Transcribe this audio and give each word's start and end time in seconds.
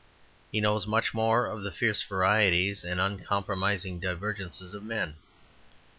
He 0.51 0.59
knows 0.61 0.87
much 0.87 1.13
more 1.13 1.45
of 1.45 1.61
the 1.61 1.69
fierce 1.71 2.01
varieties 2.01 2.83
and 2.83 2.99
uncompromising 2.99 3.99
divergences 3.99 4.73
of 4.73 4.81
men. 4.81 5.17